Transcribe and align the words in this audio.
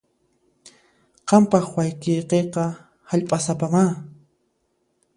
Qampaq 1.27 1.65
wayqiykiqa 1.75 2.65
hallp'asapamá. 3.09 3.83